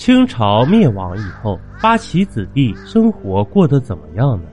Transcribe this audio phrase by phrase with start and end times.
[0.00, 4.48] 清朝灭亡以后，八旗子弟生活过得怎么样呢？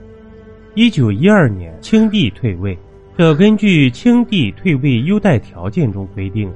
[0.74, 2.78] 一九一二年，清帝退位。
[3.16, 6.52] 这根据清帝退位优待条件中规定，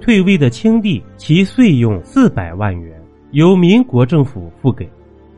[0.00, 3.02] 退位的清帝其岁用四百万元，
[3.32, 4.88] 由民国政府付给。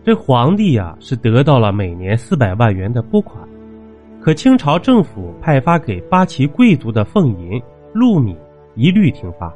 [0.05, 3.43] 这皇帝呀是得到了每年四百万元的拨款，
[4.21, 7.59] 可清朝政府派发给八旗贵族的俸银、
[7.95, 8.37] 禄米
[8.75, 9.51] 一律停发。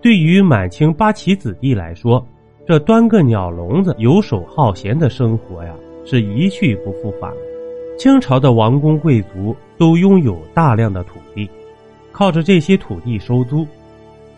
[0.00, 2.26] 对于满清八旗子弟来说，
[2.70, 5.74] 这端个鸟笼子、游手好闲的生活呀，
[6.04, 7.36] 是一去不复返了。
[7.98, 11.50] 清朝的王公贵族都拥有大量的土地，
[12.12, 13.66] 靠着这些土地收租，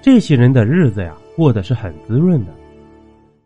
[0.01, 2.55] 这些人的日子呀过得是很滋润的。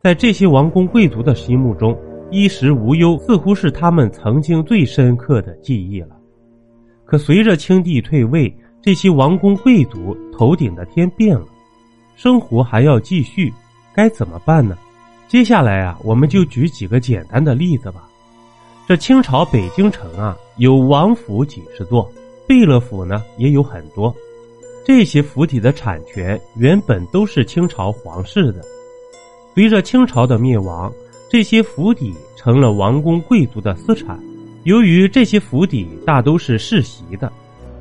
[0.04, 1.98] 在这些王公贵族的心目中，
[2.30, 6.16] 衣食无忧似乎是他们曾经最深刻的记忆了。
[7.04, 11.44] 可随着清帝退位，这些王公贵族头顶的天变了，
[12.14, 13.52] 生活还要继续，
[13.96, 14.76] 该怎么办呢？
[15.26, 18.06] 接下来啊，我们就举几个简单的例子吧。
[18.86, 22.12] 这清朝北京城啊，有王府几十座，
[22.46, 24.14] 贝勒府呢也有很多。
[24.84, 28.60] 这些府邸的产权原本都是清朝皇室的，
[29.54, 30.92] 随着清朝的灭亡，
[31.30, 34.20] 这些府邸成了王公贵族的私产。
[34.64, 37.32] 由于这些府邸大都是世袭的，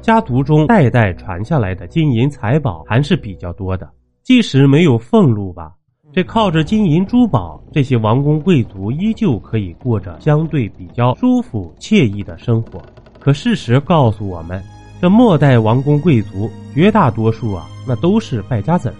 [0.01, 3.87] 家族中代代传下来的金银财宝还是比较多的，
[4.23, 5.71] 即使没有俸禄吧。
[6.15, 12.81] 这靠着金银珠宝，这些王公贵族依旧可以过着相对比较舒服惬意的生活。
[13.19, 14.63] 可事实告诉我们，
[15.01, 18.95] 这末代王公贵族绝大多数啊，那都是败家子儿。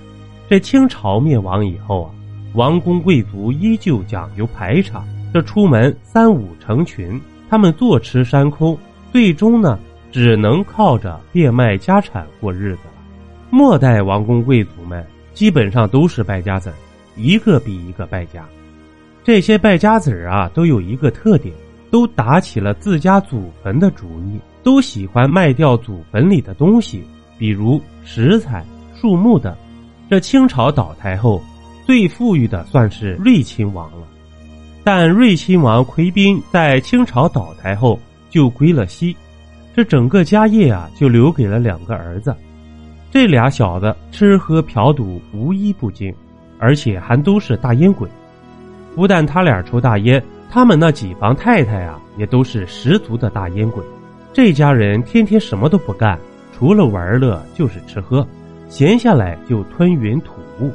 [0.49, 2.11] 这清朝灭亡以后啊，
[2.53, 7.17] 王公贵族依旧讲究排场，这出门三五成群，
[7.49, 8.77] 他们坐吃山空，
[9.13, 9.79] 最终呢，
[10.11, 12.93] 只能靠着变卖家产过日子了。
[13.51, 15.01] 末代王公贵族们
[15.33, 16.75] 基本上都是败家子儿。
[17.15, 18.45] 一个比一个败家，
[19.23, 21.53] 这些败家子儿啊，都有一个特点，
[21.89, 27.03] 都打起了自家祖坟的主意，都喜欢卖掉祖坟里的东西，
[27.37, 29.55] 比如石材、树木等。
[30.09, 31.41] 这清朝倒台后，
[31.85, 34.05] 最富裕的算是瑞亲王了，
[34.83, 37.99] 但瑞亲王奎斌在清朝倒台后
[38.29, 39.15] 就归了西，
[39.75, 42.35] 这整个家业啊，就留给了两个儿子，
[43.09, 46.13] 这俩小子吃喝嫖赌无一不精。
[46.65, 48.09] 而且还都是大烟鬼，
[48.95, 53.83] 不但他俩抽大烟，他们那几房太太啊，也都是十足的大烟鬼。
[54.33, 56.17] 这家人天天什么都不干，
[56.51, 58.27] 除了玩乐就是吃喝，
[58.67, 60.71] 闲下来就吞云吐雾。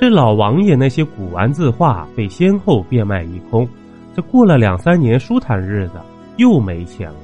[0.00, 3.68] 这老王爷那些古玩字画被先后变卖一空，
[4.14, 6.00] 这过了两三年舒坦日子，
[6.38, 7.16] 又没钱了，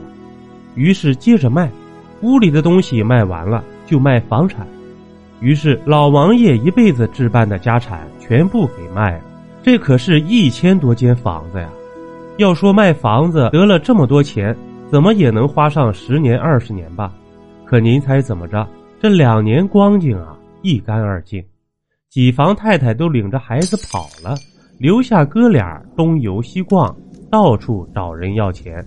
[0.74, 1.70] 于是接着卖，
[2.20, 4.66] 屋里的东西卖完了，就卖房产。
[5.42, 9.24] 于是老王爷一辈子置办的家产全部给卖了，
[9.60, 11.68] 这可是一千多间房子呀！
[12.38, 14.56] 要说卖房子得了这么多钱，
[14.88, 17.12] 怎么也能花上十年二十年吧？
[17.64, 18.64] 可您猜怎么着？
[19.00, 21.42] 这两年光景啊，一干二净，
[22.08, 24.36] 几房太太都领着孩子跑了，
[24.78, 26.94] 留下哥俩东游西逛，
[27.28, 28.84] 到处找人要钱，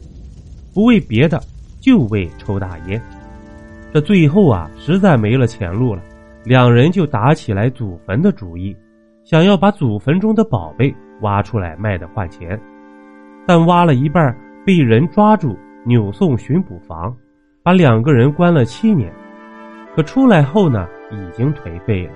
[0.73, 1.37] 不为别的，
[1.81, 3.01] 就为抽大烟。
[3.93, 6.01] 这最后啊，实在没了钱路了。
[6.45, 8.75] 两人就打起来祖坟的主意，
[9.23, 12.59] 想要把祖坟中的宝贝挖出来卖的换钱，
[13.47, 17.16] 但挖了一半被人抓住，扭送巡捕房，
[17.63, 19.11] 把两个人关了七年。
[19.95, 22.13] 可出来后呢，已经颓废了，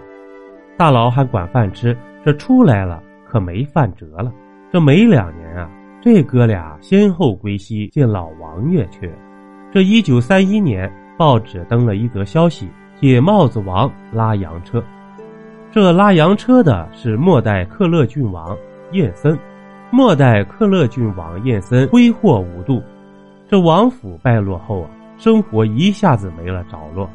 [0.77, 4.31] 大牢还管饭吃，这出来了可没饭辙了。
[4.71, 5.67] 这没两年啊，
[5.99, 9.13] 这哥俩先后归西见老王爷去了。
[9.71, 12.69] 这一九三一年，报纸登了一则消息。
[12.99, 14.83] 铁帽子王拉洋车，
[15.71, 18.57] 这拉洋车的是末代克勒郡王
[18.91, 19.39] 燕森。
[19.89, 22.83] 末代克勒郡王燕森挥霍无度，
[23.49, 27.09] 这王府败落后啊，生活一下子没了着落。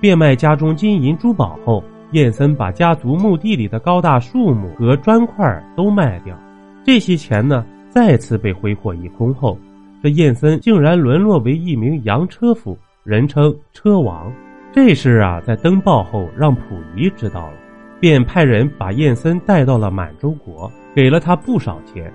[0.00, 6.34] 变卖家中金银珠宝后，燕森把家族墓地里的高大树木和砖块都卖掉，
[6.82, 9.58] 这些钱呢再次被挥霍一空后，
[10.02, 12.74] 这燕森竟然沦落为一名洋车夫，
[13.04, 14.32] 人称车王。
[14.72, 17.54] 这事啊，在登报后让溥仪知道了，
[17.98, 22.12] 便派人把燕森带到了满洲国，给了他不少钱。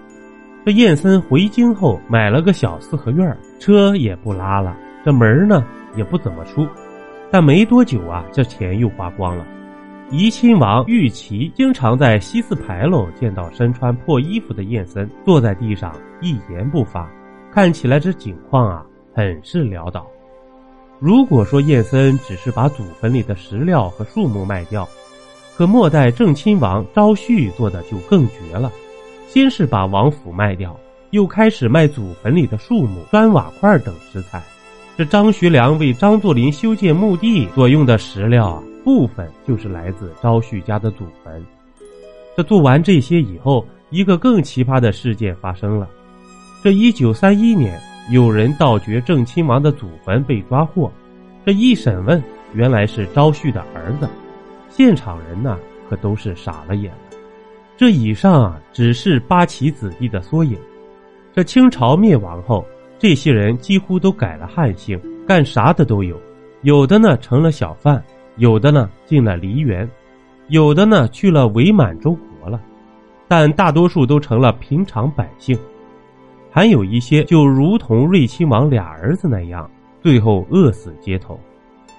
[0.66, 5.66] 这燕森回京后买了个小四合院，车也不拉了，这门呢
[5.96, 6.66] 也不怎么出。
[7.30, 9.46] 但没多久啊，这钱又花光了。
[10.10, 17.10] 怡亲王玉琪经常在西四牌楼见到身穿破衣服的燕森坐在地上一言不发，
[17.51, 20.08] 看起来这景况啊很是潦倒。
[21.00, 24.88] 如果说燕森只是把祖坟里的石料和树木卖掉，
[25.56, 28.71] 可末代正亲王昭旭做的就更绝了，
[29.27, 30.77] 先是把王府卖掉，
[31.12, 34.42] 又开始卖祖坟里的树木、砖瓦块等石材。
[34.97, 41.45] 这张学良为张作霖修建墓地所用的石料啊，部分就是来自昭旭家的祖坟。
[42.38, 45.89] 这做完这些以后，一个更奇葩的事件发生了。
[46.63, 47.80] 这一九三一年，
[48.10, 50.92] 有人盗掘正亲王的祖坟被抓获，
[51.46, 52.22] 这一审问，
[52.54, 54.07] 原来是昭旭的儿子。
[54.69, 55.57] 现场人呢，
[55.90, 57.18] 可都是傻了眼了。
[57.78, 60.57] 这以上啊，只是八旗子弟的缩影。
[61.34, 62.66] 这清朝灭亡后。
[62.98, 66.18] 这些人几乎都改了汉姓，干啥的都有，
[66.62, 68.01] 有的呢成了小贩，
[68.38, 69.88] 有的呢进了梨园，
[70.48, 72.60] 有的呢去了伪满洲国了，
[73.28, 75.60] 但大多数都成了平常百姓，
[76.56, 79.69] 还有一些就如同瑞亲王俩儿子那样，
[80.02, 81.38] 最后饿死街头。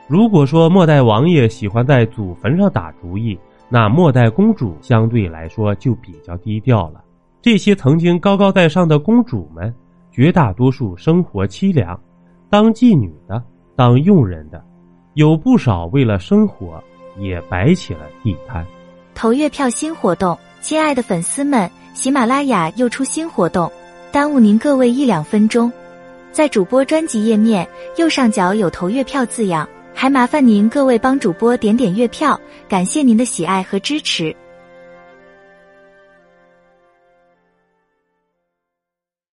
[0.08, 3.38] 如果说末代王爷喜欢在祖坟上打主意，
[3.68, 7.04] 那末代公主相对来说就比较低调了。
[7.42, 9.70] 这些曾经高高在上的公主们。
[10.10, 12.00] 绝大多数生活凄凉，
[12.48, 13.42] 当妓女的，
[13.76, 14.64] 当佣人的，
[15.12, 16.82] 有不少为了生活
[17.18, 18.64] 也摆起了地摊。
[19.14, 23.70] 投月票新活动，亲爱的粉丝们，喜马拉雅又出新活动，
[24.16, 25.70] 耽误您各位一两分钟。
[26.32, 27.68] 在主播专辑页面
[27.98, 34.34] 右上角有投月票字样，还麻烦您各位帮主播点点月票，感谢您的喜爱和支持。